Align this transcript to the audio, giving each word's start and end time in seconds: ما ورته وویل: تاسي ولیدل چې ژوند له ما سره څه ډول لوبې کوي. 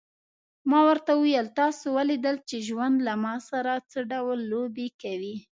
ما 0.69 0.79
ورته 0.89 1.11
وویل: 1.15 1.47
تاسي 1.59 1.87
ولیدل 1.97 2.35
چې 2.47 2.57
ژوند 2.67 2.95
له 3.07 3.13
ما 3.23 3.35
سره 3.49 3.71
څه 3.91 3.99
ډول 4.11 4.39
لوبې 4.51 4.87
کوي. 5.01 5.35